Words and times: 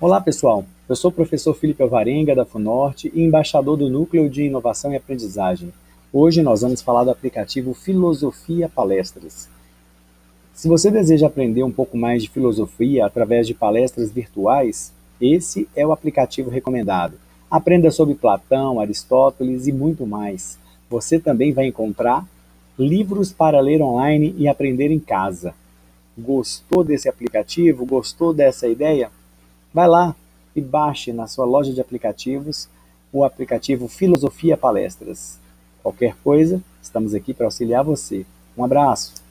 Olá, 0.00 0.20
pessoal. 0.20 0.64
Eu 0.88 0.96
sou 0.96 1.10
o 1.10 1.14
professor 1.14 1.54
Felipe 1.54 1.80
Alvarenga, 1.80 2.34
da 2.34 2.44
FUNORTE, 2.44 3.12
e 3.14 3.22
embaixador 3.22 3.76
do 3.76 3.88
Núcleo 3.88 4.28
de 4.28 4.42
Inovação 4.42 4.92
e 4.92 4.96
Aprendizagem. 4.96 5.72
Hoje 6.12 6.42
nós 6.42 6.62
vamos 6.62 6.82
falar 6.82 7.04
do 7.04 7.12
aplicativo 7.12 7.72
Filosofia 7.72 8.68
Palestras. 8.68 9.48
Se 10.52 10.66
você 10.68 10.90
deseja 10.90 11.28
aprender 11.28 11.62
um 11.62 11.70
pouco 11.70 11.96
mais 11.96 12.24
de 12.24 12.28
filosofia 12.28 13.06
através 13.06 13.46
de 13.46 13.54
palestras 13.54 14.10
virtuais, 14.10 14.92
esse 15.20 15.68
é 15.76 15.86
o 15.86 15.92
aplicativo 15.92 16.50
recomendado. 16.50 17.14
Aprenda 17.48 17.88
sobre 17.92 18.16
Platão, 18.16 18.80
Aristóteles 18.80 19.68
e 19.68 19.72
muito 19.72 20.04
mais. 20.04 20.58
Você 20.90 21.20
também 21.20 21.52
vai 21.52 21.66
encontrar 21.66 22.26
livros 22.76 23.32
para 23.32 23.60
ler 23.60 23.80
online 23.80 24.34
e 24.36 24.48
aprender 24.48 24.90
em 24.90 24.98
casa. 24.98 25.54
Gostou 26.18 26.82
desse 26.82 27.08
aplicativo? 27.08 27.86
Gostou 27.86 28.34
dessa 28.34 28.66
ideia? 28.66 29.10
Vai 29.74 29.88
lá 29.88 30.14
e 30.54 30.60
baixe 30.60 31.12
na 31.12 31.26
sua 31.26 31.44
loja 31.44 31.72
de 31.72 31.80
aplicativos 31.80 32.68
o 33.12 33.24
aplicativo 33.24 33.88
Filosofia 33.88 34.56
Palestras. 34.56 35.40
Qualquer 35.82 36.14
coisa, 36.22 36.62
estamos 36.80 37.12
aqui 37.12 37.34
para 37.34 37.46
auxiliar 37.46 37.82
você. 37.82 38.24
Um 38.56 38.64
abraço! 38.64 39.23